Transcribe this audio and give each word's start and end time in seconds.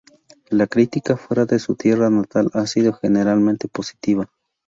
La 0.49 0.65
crítica 0.65 1.15
fuera 1.15 1.45
de 1.45 1.59
su 1.59 1.75
tierra 1.75 2.09
natal 2.09 2.49
ha 2.53 2.65
sido 2.65 2.91
generalmente 2.91 3.67
positiva. 3.67 4.31